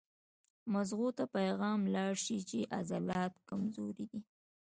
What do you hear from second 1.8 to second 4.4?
لاړ شي چې عضلات کمزوري دي